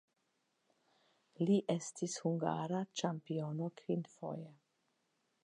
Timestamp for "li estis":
1.49-2.15